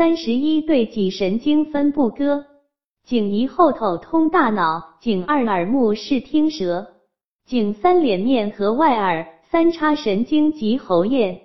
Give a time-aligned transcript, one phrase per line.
[0.00, 2.46] 三十一对脊神经分布歌。
[3.04, 6.86] 颈一后头通大脑，颈二耳目视听舌，
[7.44, 11.42] 颈三脸面和外耳，三叉神经及喉咽，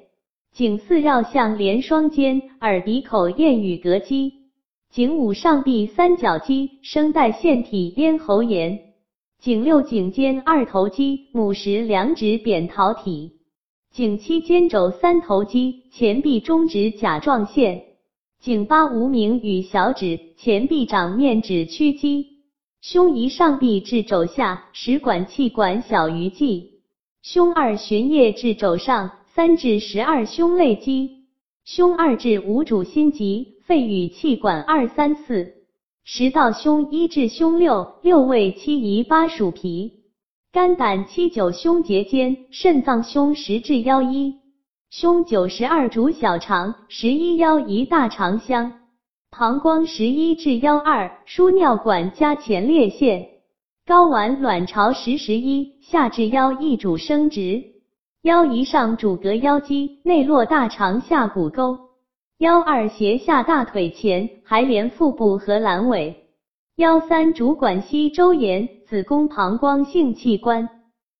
[0.54, 4.32] 颈四绕向连双肩，耳鼻口咽语膈肌，
[4.90, 8.80] 颈五上臂三角肌，声带腺体咽喉炎，
[9.38, 13.34] 颈六颈肩二头肌，母食两指扁桃体，
[13.92, 17.84] 颈七肩肘三头肌，前臂中指甲状腺。
[18.46, 22.28] 颈八无名与小指前臂掌面指屈肌，
[22.80, 26.74] 胸一上臂至肘下食管气管小鱼际，
[27.24, 31.24] 胸二循液至肘上三至十二胸肋肌，
[31.64, 35.56] 胸二至五主心棘，肺与气管二三四，
[36.04, 40.04] 十到胸一至胸六六位七夷八属脾，
[40.52, 44.36] 肝胆七九胸结间，肾脏胸十至腰一。
[44.92, 48.72] 胸九十二主小肠，十一腰一大肠箱，
[49.30, 53.28] 膀胱十一至腰二输尿管加前列腺，
[53.86, 57.62] 睾丸卵巢十十一下至腰一主生殖，
[58.22, 61.78] 腰一上主膈腰肌，内络大肠下骨沟，
[62.38, 66.28] 腰二斜下大腿前，还连腹部和阑尾，
[66.78, 70.70] 腰三主管膝周炎、子宫、膀胱性器官，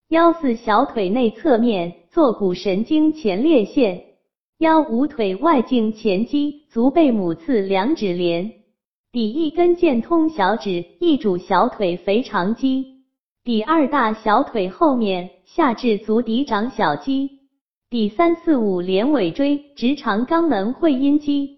[0.10, 1.96] 幺四小腿内侧面。
[2.16, 4.06] 坐骨神经前列腺，
[4.60, 8.54] 幺五腿外径前肌，足背母次两指连，
[9.12, 13.04] 第一根腱通小指，一主小腿肥肠肌，
[13.44, 17.32] 第二大小腿后面下至足底长小肌，
[17.90, 21.55] 第三四五连尾椎直肠肛门会阴肌。